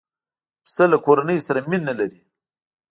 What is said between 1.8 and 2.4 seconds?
لري.